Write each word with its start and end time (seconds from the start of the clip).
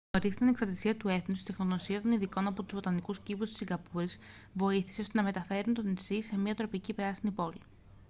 νωρίς 0.17 0.33
στην 0.33 0.45
ανεξαρτησία 0.45 0.95
του 0.97 1.07
έθνους 1.07 1.41
η 1.41 1.43
τεχνογνωσία 1.45 2.01
των 2.01 2.11
ειδικών 2.11 2.47
από 2.47 2.63
τους 2.63 2.73
βοτανικούς 2.73 3.19
κήπους 3.19 3.47
της 3.47 3.57
σιγκαπούρης 3.57 4.17
βοήθησε 4.53 5.01
ώστε 5.01 5.17
να 5.17 5.23
μετατρέψουν 5.23 5.73
το 5.73 5.81
νησί 5.81 6.21
σε 6.23 6.37
μια 6.37 6.55
τροπική 6.55 6.93
πράσινη 6.93 7.31
πόλη 7.31 7.61